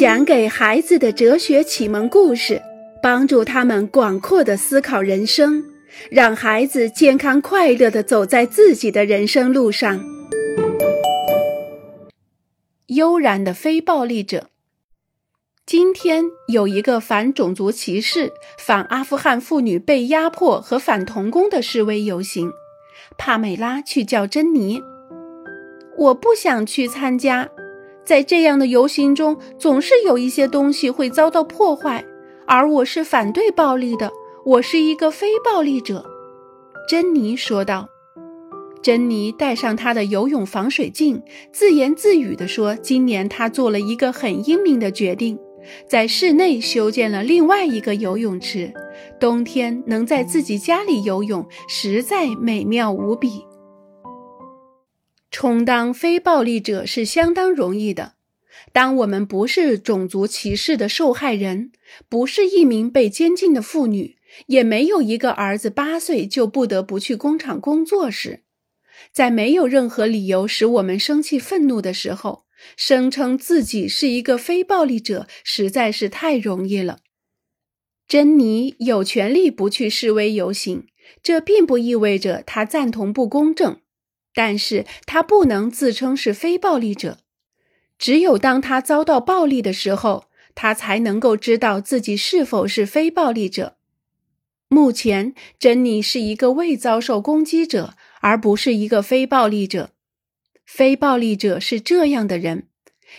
[0.00, 2.62] 讲给孩子的哲学启蒙故事，
[3.02, 5.62] 帮助他们广阔的思考人生，
[6.10, 10.02] 让孩子健康快乐的走在自己的人生路上。
[12.86, 14.46] 悠然的非暴力者。
[15.66, 22.50] 今天有一个反种族歧视、反阿富汗妇女被压迫和反童工的示威游行。
[23.18, 24.80] 帕美拉去叫珍妮。
[25.98, 27.50] 我不想去参加，
[28.10, 32.04] 在这样的游行中，总是有一些东西会遭到破坏，
[32.44, 34.10] 而我是反对暴力的，
[34.44, 36.04] 我是一个非暴力者。”
[36.90, 37.88] 珍妮说道。
[38.82, 45.38] 珍妮戴上她的游泳防水镜，自言自语地说：“今年她做了一个很英明的决定，
[45.88, 48.72] 在室内修建了另外一个游泳池。
[49.20, 53.44] 冬天能在自己家里游泳，实在美妙无比。”
[55.40, 58.12] 充当非暴力者是相当容易的。
[58.74, 61.72] 当我们不是种族歧视的受害人，
[62.10, 68.42] 不是一名被监禁的妇女，也没有一个儿子八岁就不得不去工厂工作时，
[69.14, 72.44] 在没有任何理由使我们生气愤怒的时候，
[72.76, 76.98] 声称自己是一个非暴力者实在是太容易了。
[78.06, 80.86] 珍妮有权利不去示威游行，
[81.22, 83.80] 这并不意味着她赞同不公正。
[84.34, 87.18] 但是他不能自称是非暴力者，
[87.98, 93.76] 只有当他遭到暴力的时候，他才能够知道自己是否是非暴力者。
[94.68, 99.90] 目前，珍妮是一个未遭受攻击者，而不是一个非暴力者。
[100.64, 102.68] 非暴力者是这样的人：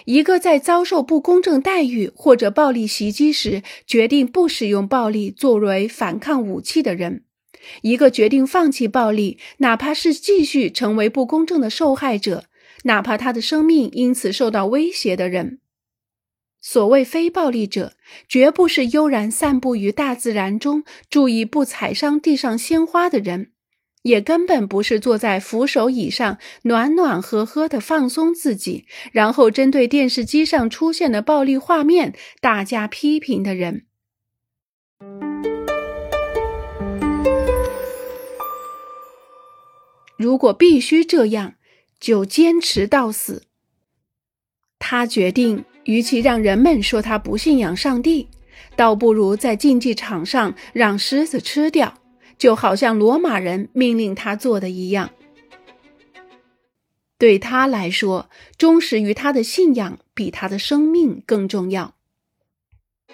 [0.06, 7.26] 一个在遭受不公正待遇或者暴力袭击时，决定不使用暴力作为反抗武器的人。
[7.82, 12.46] 一个决定放弃暴力，哪怕是继续成为不公正的受害者，
[12.84, 15.60] 哪怕他的生命因此受到威胁的人。
[16.64, 17.94] 所谓非暴力者，
[18.30, 23.52] 绝不是悠然散步于大自然中，注意不踩伤地上鲜花的人，
[24.04, 33.88] 也根本不是坐在扶手椅上暖暖和和的放松自己，然后针对电视机上出现的暴力画面大加批评的人。
[40.22, 41.56] 如果必须这样，
[42.00, 43.44] 就坚持到死。
[44.80, 48.30] 他决定，与其让人们说他不信仰上帝，
[48.76, 52.00] 倒不如在竞技场上让狮子吃掉，
[52.38, 55.12] 就好像罗马人命令他做的一样。
[57.18, 61.96] 对他来说，忠实于他的信仰比他的生命更重要。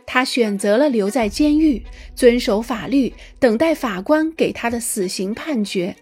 [0.06, 1.86] 他选择了留在监狱，
[2.16, 5.98] 遵守法律，等待法官给他的死刑判决。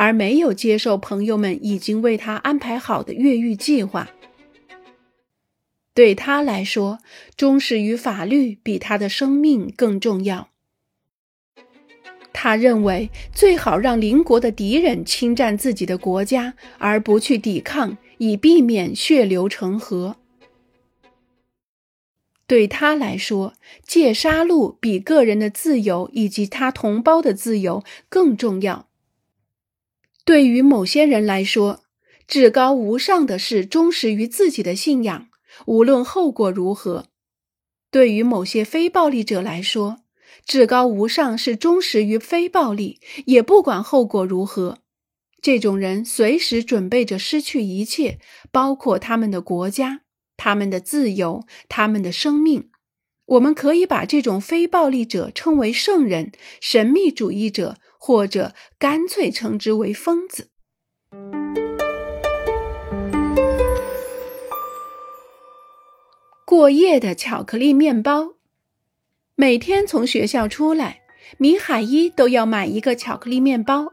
[0.00, 4.08] 而没有接受朋友们已经为他安排好的越狱计划。
[5.92, 7.00] 对他来说，
[7.36, 10.48] 忠实于法律比他的生命更重要。
[12.32, 20.16] 他认为最好让邻国的敌人侵占自己的国家，而不去抵抗，以避免血流成河。
[22.46, 23.52] 对他来说，
[23.86, 28.86] 戒杀戮比个人的自由以及他同胞的自由更重要。
[30.30, 31.82] 对于某些人来说，
[32.28, 35.26] 至高无上的是忠实于自己的信仰，
[35.66, 37.06] 无论后果如何；
[37.90, 40.04] 对于某些非暴力者来说，
[40.46, 44.78] 至高无上是忠实于非暴力，也不管后果如何。
[45.42, 48.20] 这种人随时准备着失去一切，
[48.52, 50.02] 包括他们的国家、
[50.36, 52.70] 他们的自由、他们的生命。
[53.26, 56.30] 我们可以把这种非暴力者称为圣人、
[56.60, 57.78] 神秘主义者。
[58.02, 60.48] 或者干脆称之为疯子。
[66.46, 68.30] 过夜的巧克力面包，
[69.36, 71.02] 每天从学校出来，
[71.38, 73.92] 米海伊都要买一个巧克力面包，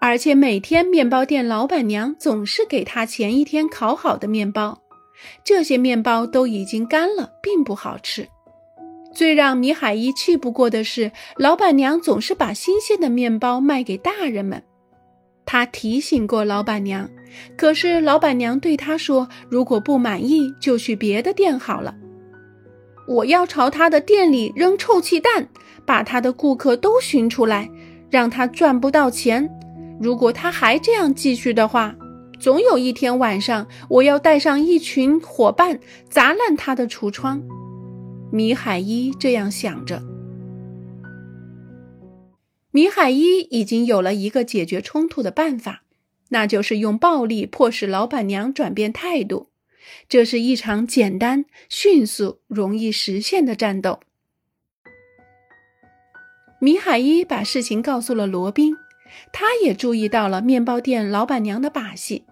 [0.00, 4.82] 而且每天面包店老板娘总是给他前一天烤好的面包，
[5.44, 8.28] 这些面包都已经干了，并不好吃。
[9.14, 14.62] 最让米海伊气不过的是，老板娘总是把新鲜的面包卖给大人们。
[15.46, 17.08] 他提醒过老板娘，
[17.56, 21.94] 可是老板娘对他说：“如果不满意，就去别的店好了。”
[23.06, 25.46] 我要朝他的店里扔臭气弹，
[25.84, 27.70] 把他的顾客都熏出来，
[28.10, 29.48] 让他赚不到钱。
[30.00, 31.94] 如果他还这样继续的话，
[32.40, 35.78] 总有一天晚上，我要带上一群伙伴
[36.08, 37.42] 砸烂他的橱窗。
[38.34, 40.02] 米海伊这样想着。
[42.72, 45.84] 米海伊已经有了一个解决冲突的办法，
[46.30, 49.50] 那就是用暴力迫使老板娘转变态度，
[50.08, 54.00] 这是一场简单、迅速、容易实现的战斗。
[56.58, 58.74] 米海伊把事情告诉了罗宾，
[59.32, 62.24] 他也注意到了面包店老板娘的把戏。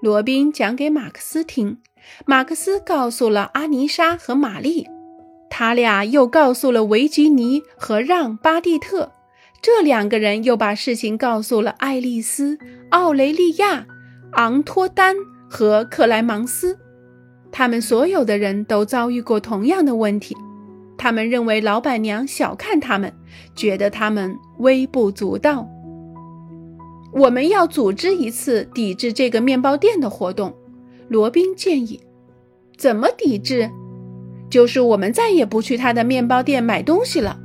[0.00, 1.82] 罗宾讲给马克思听，
[2.24, 4.88] 马克思告诉了阿尼莎和玛丽，
[5.56, 9.12] 他俩又告诉了维吉尼和让·巴蒂特，
[9.62, 12.58] 这两个人又把事情告诉了爱丽丝、
[12.90, 13.86] 奥雷利亚、
[14.32, 15.14] 昂托丹
[15.48, 16.76] 和克莱芒斯。
[17.52, 20.36] 他们所有的人都遭遇过同样的问题。
[20.98, 23.12] 他们认为老板娘小看他们，
[23.54, 25.68] 觉得他们微不足道。
[27.12, 30.52] 我们要组织一次抵制这个面包店的活动，
[31.06, 32.00] 罗宾建议。
[32.76, 33.70] 怎么抵制？
[34.54, 37.36] 就是我们再也不去他的面包店买东西了。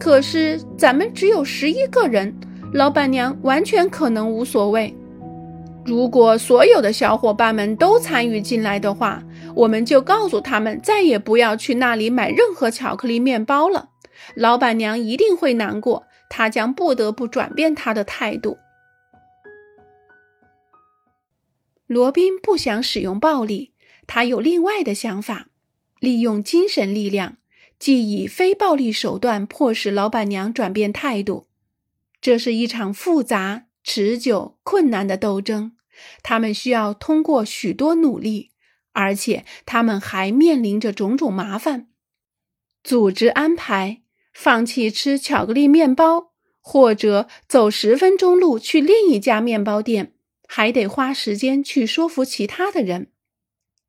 [0.00, 2.34] 可是咱们只有十一个人，
[2.72, 4.92] 老板娘完全可能无所谓。
[5.86, 9.22] 如果所有的小伙伴们都参与进来的话，
[9.54, 13.90] 我们就告诉他们再也不要去那里买任何巧克力面包了。
[14.34, 18.58] 老板娘一定会难过，她将不得不转变她的态度。
[21.86, 23.70] 罗宾不想使用暴力，
[24.08, 25.46] 他有另外的想法：
[26.00, 27.38] 利用精神力量，
[27.78, 31.46] 即以非暴力手段迫使老板娘转变态度。
[32.20, 35.72] 这是一场复杂、持久、困难的斗争。
[36.22, 38.50] 他们需要通过许多努力，
[38.92, 41.88] 而且他们还面临着种种麻烦：
[42.84, 44.02] 组织安排、
[44.32, 50.12] 放弃吃巧克力面包，或者走十分钟路去另一家面包店，
[50.46, 53.10] 还得花时间去说服其他的人。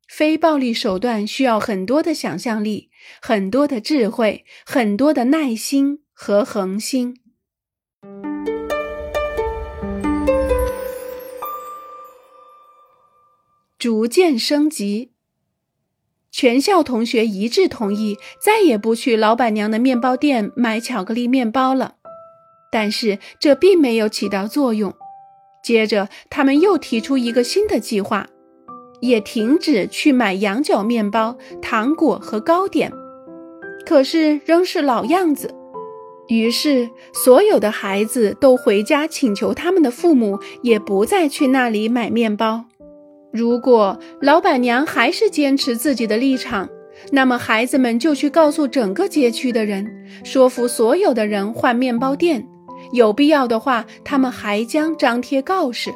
[0.10, 2.90] 非暴力手段需要很多的想象力、
[3.22, 7.16] 很多的智慧、很多的耐心和恒心。
[13.78, 15.12] 逐渐升级，
[16.32, 21.98] 全校同学一致同意再也不去老板娘的面包店买巧克力面包了。
[22.72, 24.94] 但是这并没有起到作用。
[25.64, 28.28] 接着，他们又提出一个新的计划，
[29.02, 32.92] 也停止去买羊角面包、糖果和糕点。
[33.86, 35.56] 可是仍是老样子。
[36.28, 42.66] 于是，所有的孩子都回家请求他们的父母也不再去那里买面包。
[43.34, 46.70] 如果老板娘还是坚持自己的立场，
[47.12, 49.88] 那么孩子们就去告诉整个街区的人，
[50.24, 52.48] 说服所有的人换面包店。
[52.92, 55.92] 有必要的话，他们还将张贴告示。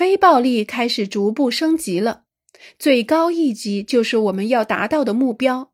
[0.00, 2.22] 非暴力开始逐步升级了，
[2.78, 5.72] 最高一级就是我们要达到的目标。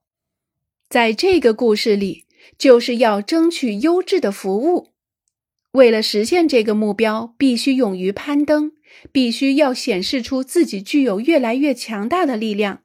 [0.89, 2.25] 在这个故事里，
[2.59, 4.89] 就是要争取优质的服务。
[5.75, 8.73] 为了实现这个目标，必须勇于攀登。
[9.13, 12.81] 必须要显示出自己具有越来越强大的力量，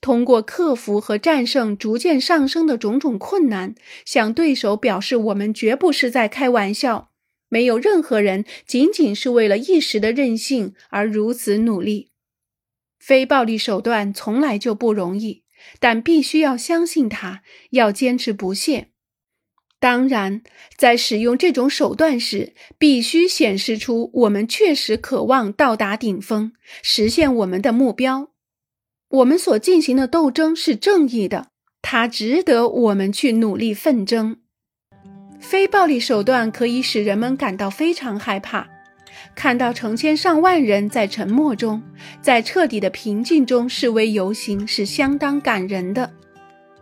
[0.00, 3.74] 通过克服和战胜逐渐上升的种种困难，
[4.06, 7.07] 向对手表示我们绝不是在开玩笑。
[7.48, 12.10] 没有任何人仅仅是为了一时的任性而如此努力。
[12.98, 15.44] 非暴力手段从来就不容易，
[15.78, 18.88] 但必须要相信它，要坚持不懈。
[19.80, 20.42] 当然，
[20.76, 26.52] 在使用这种手段时，必须显示出我们确实渴望到达顶峰，
[26.82, 28.32] 实现我们的目标。
[29.08, 34.40] 我们所进行的斗争是正义的，它值得我们去努力奋争。
[35.40, 38.66] 非暴力手段可以使人们感到非常害怕，
[39.34, 41.82] 看到成千上万人在沉默中，
[42.20, 46.10] 在彻底的平静中示威游行，是相当感人的。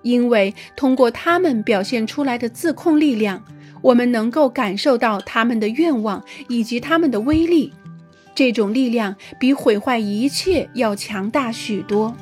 [0.03, 3.43] 因为通过他们表现出来的自控力量，
[3.83, 7.73] 我们能够感受到他们的愿望以及他们的威力。
[8.35, 12.15] 这种力量比毁坏一切要强大许多。